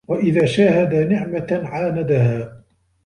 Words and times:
وَإِذَا 0.07 0.45
شَاهَدَ 0.45 0.95
نِعْمَةً 0.95 1.47
عَانَدَهَا 1.51 2.63